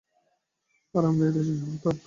[0.95, 1.95] আর আমরা এই দেশের সন্তান।